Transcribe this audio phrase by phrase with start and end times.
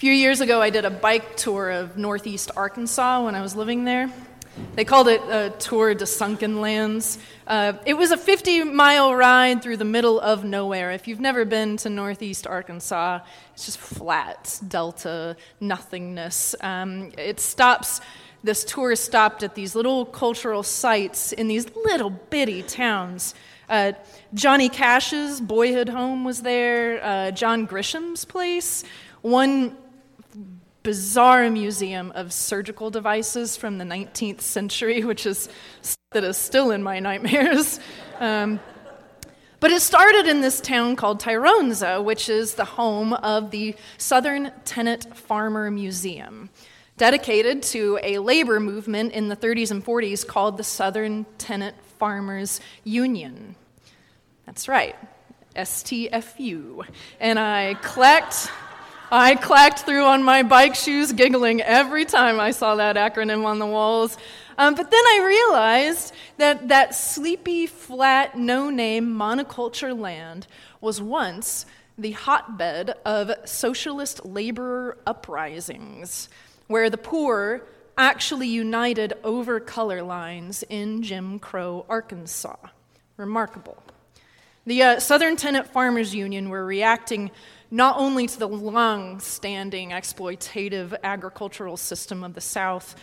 [0.00, 3.84] few years ago, I did a bike tour of northeast Arkansas when I was living
[3.84, 4.10] there.
[4.74, 7.18] They called it a tour to sunken lands.
[7.46, 10.90] Uh, it was a 50 mile ride through the middle of nowhere.
[10.92, 13.18] If you've never been to northeast Arkansas,
[13.52, 16.54] it's just flat, delta, nothingness.
[16.62, 18.00] Um, it stops,
[18.42, 23.34] this tour stopped at these little cultural sites in these little bitty towns.
[23.68, 23.92] Uh,
[24.32, 28.82] Johnny Cash's boyhood home was there, uh, John Grisham's place.
[29.20, 29.76] One
[30.82, 35.48] bizarre museum of surgical devices from the 19th century, which is
[36.12, 37.80] that is still in my nightmares.
[38.20, 38.60] Um,
[39.60, 44.52] but it started in this town called Tyronza, which is the home of the Southern
[44.66, 46.50] Tenant Farmer Museum,
[46.98, 52.60] dedicated to a labor movement in the 30s and 40s called the Southern Tenant Farmers
[52.84, 53.54] Union.
[54.44, 54.96] That's right,
[55.56, 56.86] STFU.
[57.20, 58.50] And I collect
[59.12, 63.58] I clacked through on my bike shoes, giggling every time I saw that acronym on
[63.58, 64.16] the walls.
[64.56, 70.46] Um, but then I realized that that sleepy, flat, no name monoculture land
[70.80, 71.66] was once
[71.98, 76.28] the hotbed of socialist laborer uprisings,
[76.68, 77.66] where the poor
[77.98, 82.56] actually united over color lines in Jim Crow, Arkansas.
[83.16, 83.82] Remarkable.
[84.66, 87.30] The uh, Southern Tenant Farmers Union were reacting
[87.70, 92.94] not only to the long standing exploitative agricultural system of the South,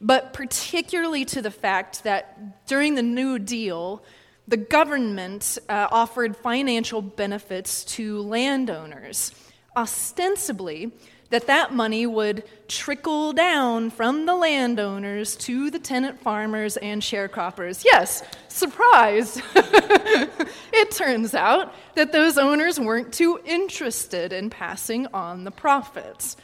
[0.00, 4.02] but particularly to the fact that during the New Deal,
[4.48, 9.32] the government uh, offered financial benefits to landowners,
[9.76, 10.92] ostensibly
[11.30, 17.84] that that money would trickle down from the landowners to the tenant farmers and sharecroppers.
[17.84, 19.40] Yes, surprise!
[19.54, 26.36] it turns out that those owners weren't too interested in passing on the profits.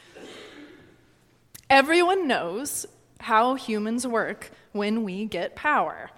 [1.70, 2.86] Everyone knows
[3.20, 6.10] how humans work when we get power.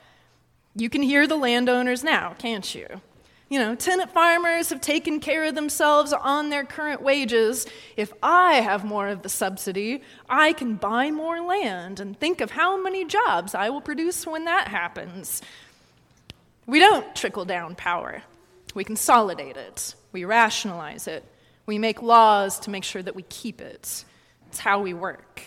[0.74, 2.86] You can hear the landowners now, can't you?
[3.54, 7.66] You know, tenant farmers have taken care of themselves on their current wages.
[7.96, 12.50] If I have more of the subsidy, I can buy more land and think of
[12.50, 15.40] how many jobs I will produce when that happens.
[16.66, 18.24] We don't trickle down power,
[18.74, 21.24] we consolidate it, we rationalize it,
[21.64, 24.04] we make laws to make sure that we keep it.
[24.48, 25.40] It's how we work.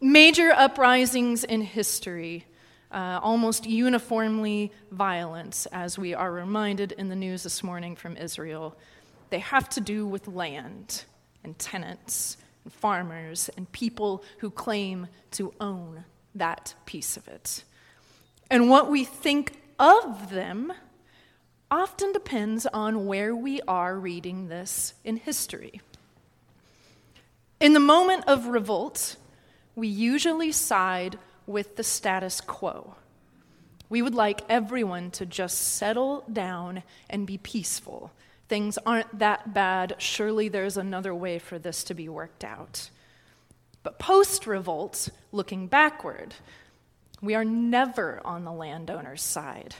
[0.00, 2.46] Major uprisings in history
[2.92, 8.76] uh, almost uniformly violence, as we are reminded in the news this morning from Israel.
[9.30, 11.04] They have to do with land
[11.42, 16.04] and tenants and farmers and people who claim to own
[16.34, 17.64] that piece of it.
[18.50, 20.72] And what we think of them
[21.70, 25.80] often depends on where we are reading this in history.
[27.58, 29.16] In the moment of revolt,
[29.74, 32.94] we usually side with the status quo.
[33.88, 38.10] We would like everyone to just settle down and be peaceful.
[38.48, 39.94] Things aren't that bad.
[39.98, 42.90] Surely there's another way for this to be worked out.
[43.82, 46.34] But post revolt, looking backward,
[47.20, 49.76] we are never on the landowner's side.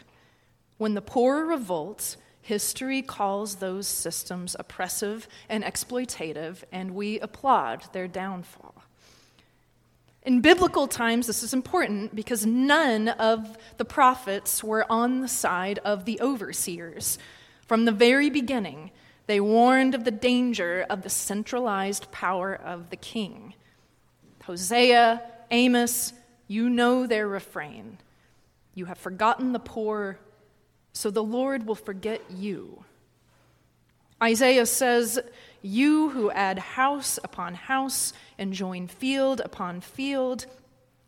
[0.78, 8.06] When the poor revolt, history calls those systems oppressive and exploitative, and we applaud their
[8.06, 8.75] downfall.
[10.26, 15.78] In biblical times, this is important because none of the prophets were on the side
[15.84, 17.16] of the overseers.
[17.68, 18.90] From the very beginning,
[19.28, 23.54] they warned of the danger of the centralized power of the king.
[24.42, 25.22] Hosea,
[25.52, 26.12] Amos,
[26.48, 27.98] you know their refrain.
[28.74, 30.18] You have forgotten the poor,
[30.92, 32.84] so the Lord will forget you.
[34.20, 35.20] Isaiah says,
[35.66, 40.46] You who add house upon house and join field upon field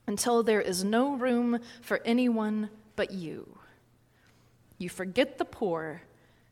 [0.08, 3.56] until there is no room for anyone but you.
[4.76, 6.02] You forget the poor,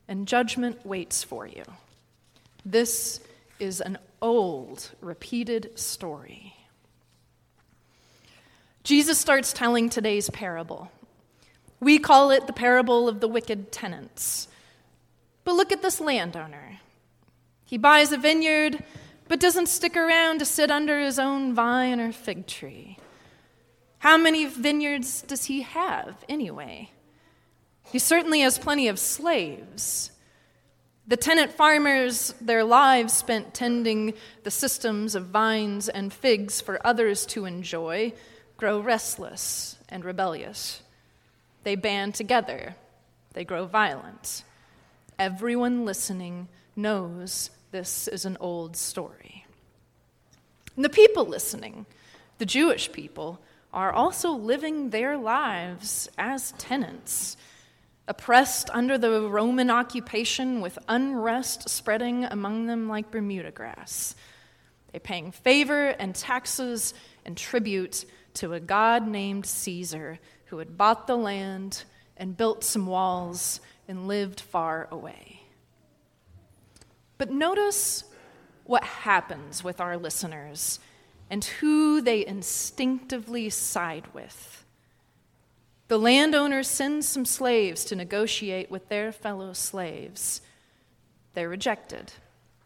[0.06, 1.64] and judgment waits for you.
[2.64, 3.18] This
[3.58, 6.54] is an old, repeated story.
[8.84, 10.92] Jesus starts telling today's parable.
[11.80, 14.46] We call it the parable of the wicked tenants.
[15.42, 16.78] But look at this landowner.
[17.66, 18.82] He buys a vineyard,
[19.28, 22.96] but doesn't stick around to sit under his own vine or fig tree.
[23.98, 26.90] How many vineyards does he have, anyway?
[27.90, 30.12] He certainly has plenty of slaves.
[31.08, 34.14] The tenant farmers, their lives spent tending
[34.44, 38.12] the systems of vines and figs for others to enjoy,
[38.56, 40.82] grow restless and rebellious.
[41.64, 42.76] They band together,
[43.32, 44.44] they grow violent.
[45.18, 49.44] Everyone listening knows this is an old story.
[50.76, 51.86] And the people listening,
[52.38, 53.40] the Jewish people,
[53.72, 57.36] are also living their lives as tenants,
[58.08, 64.14] oppressed under the Roman occupation with unrest spreading among them like Bermuda grass.
[64.92, 68.04] They're paying favor and taxes and tribute
[68.34, 71.84] to a god named Caesar who had bought the land
[72.16, 75.42] and built some walls and lived far away.
[77.18, 78.04] But notice
[78.64, 80.80] what happens with our listeners
[81.30, 84.64] and who they instinctively side with.
[85.88, 90.40] The landowner sends some slaves to negotiate with their fellow slaves.
[91.34, 92.12] They're rejected,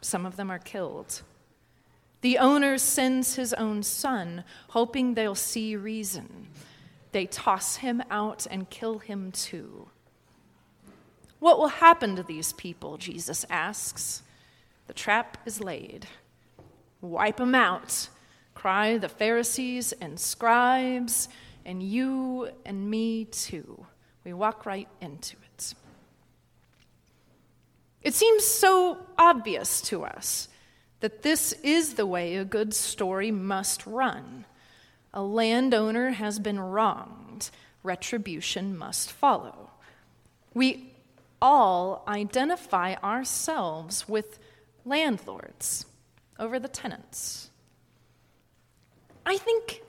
[0.01, 1.23] some of them are killed.
[2.23, 6.49] The owner sends his own son, hoping they'll see reason.
[7.13, 9.89] They toss him out and kill him too.
[11.39, 12.99] What will happen to these people?
[12.99, 14.23] Jesus asks.
[14.91, 16.09] The trap is laid.
[17.01, 18.09] Wipe them out,
[18.55, 21.29] cry the Pharisees and scribes,
[21.65, 23.87] and you and me too.
[24.25, 25.75] We walk right into it.
[28.03, 30.49] It seems so obvious to us
[30.99, 34.45] that this is the way a good story must run.
[35.15, 37.51] A landowner has been wronged,
[37.85, 39.71] retribution must follow.
[40.53, 40.95] We
[41.41, 44.41] all identify ourselves with
[44.85, 45.87] landlords
[46.39, 47.51] over the tenants.
[49.25, 49.83] I think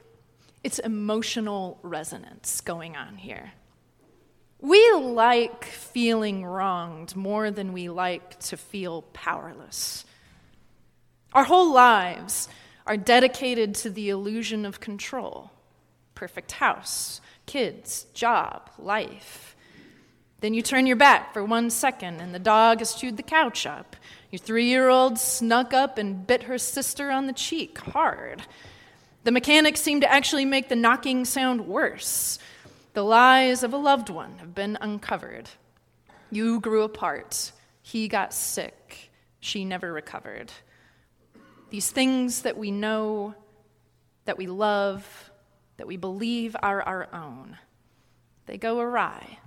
[0.63, 3.51] it's emotional resonance going on here.
[4.59, 10.05] We like feeling wronged more than we like to feel powerless.
[11.33, 12.47] Our whole lives
[12.85, 15.51] are dedicated to the illusion of control
[16.13, 19.55] perfect house, kids, job, life.
[20.41, 23.65] Then you turn your back for one second and the dog has chewed the couch
[23.67, 23.95] up.
[24.31, 28.41] Your three year old snuck up and bit her sister on the cheek hard.
[29.23, 32.39] The mechanics seem to actually make the knocking sound worse.
[32.93, 35.47] The lies of a loved one have been uncovered.
[36.31, 37.51] You grew apart.
[37.83, 39.11] He got sick.
[39.39, 40.51] She never recovered.
[41.69, 43.35] These things that we know,
[44.25, 45.31] that we love,
[45.77, 47.57] that we believe are our own,
[48.47, 49.37] they go awry.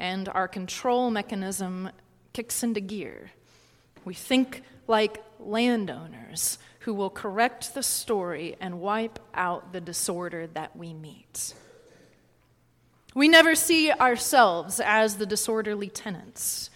[0.00, 1.90] And our control mechanism
[2.32, 3.32] kicks into gear.
[4.06, 10.74] We think like landowners who will correct the story and wipe out the disorder that
[10.74, 11.52] we meet.
[13.14, 16.70] We never see ourselves as the disorderly tenants.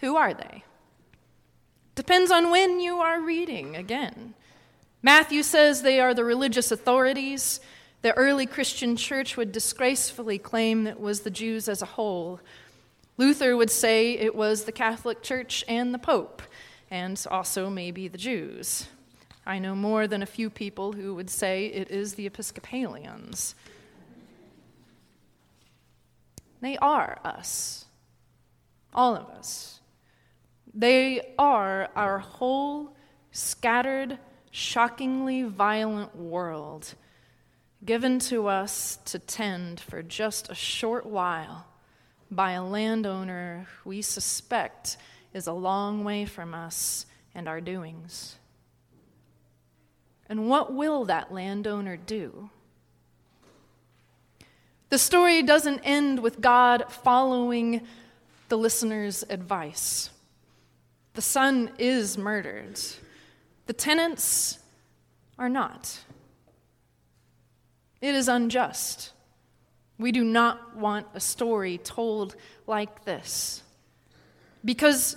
[0.00, 0.64] Who are they?
[1.94, 4.34] Depends on when you are reading again.
[5.02, 7.60] Matthew says they are the religious authorities.
[8.02, 12.40] The early Christian church would disgracefully claim it was the Jews as a whole.
[13.16, 16.42] Luther would say it was the Catholic Church and the Pope,
[16.90, 18.88] and also maybe the Jews.
[19.46, 23.54] I know more than a few people who would say it is the Episcopalians.
[26.60, 27.84] They are us,
[28.92, 29.80] all of us.
[30.74, 32.96] They are our whole
[33.30, 34.18] scattered,
[34.50, 36.94] shockingly violent world
[37.84, 41.66] given to us to tend for just a short while
[42.30, 44.96] by a landowner we suspect
[45.34, 48.36] is a long way from us and our doings.
[50.28, 52.50] And what will that landowner do?
[54.88, 57.80] The story doesn't end with God following
[58.48, 60.10] the listener's advice.
[61.14, 62.78] The son is murdered,
[63.66, 64.58] the tenants
[65.38, 65.98] are not.
[68.02, 69.12] It is unjust.
[69.96, 72.34] We do not want a story told
[72.66, 73.62] like this.
[74.64, 75.16] Because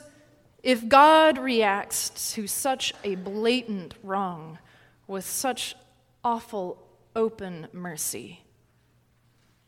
[0.62, 4.60] if God reacts to such a blatant wrong
[5.08, 5.76] with such
[6.24, 6.78] awful
[7.16, 8.44] open mercy,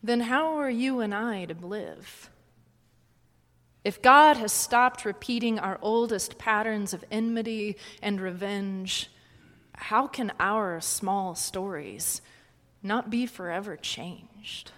[0.04, 2.30] then how are you and I to live?
[3.84, 9.10] If God has stopped repeating our oldest patterns of enmity and revenge,
[9.74, 12.22] how can our small stories
[12.82, 14.72] not be forever changed?